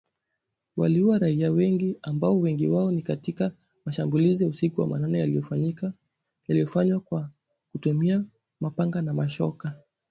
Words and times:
Waliua 0.77 1.17
raia 1.19 1.51
wengi 1.51 1.97
ambapo 2.01 2.39
wengi 2.39 2.67
wao 2.67 2.91
ni 2.91 3.01
katika 3.01 3.51
mashambulizi 3.85 4.43
ya 4.43 4.49
usiku 4.49 4.81
wa 4.81 4.87
manane 4.87 5.19
yaliyofanywa 5.19 6.99
kwa 6.99 7.29
kutumia 7.71 8.25
mapanga 8.59 9.01
na 9.01 9.13
mashoka. 9.13 9.79